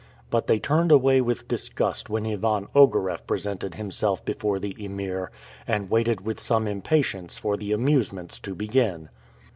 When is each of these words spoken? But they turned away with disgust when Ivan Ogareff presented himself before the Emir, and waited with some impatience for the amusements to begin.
But 0.31 0.47
they 0.47 0.57
turned 0.57 0.91
away 0.91 1.21
with 1.21 1.47
disgust 1.47 2.09
when 2.09 2.25
Ivan 2.25 2.65
Ogareff 2.73 3.27
presented 3.27 3.75
himself 3.75 4.25
before 4.25 4.57
the 4.57 4.75
Emir, 4.83 5.29
and 5.67 5.91
waited 5.91 6.21
with 6.21 6.39
some 6.39 6.67
impatience 6.67 7.37
for 7.37 7.55
the 7.55 7.71
amusements 7.71 8.39
to 8.39 8.55
begin. 8.55 9.09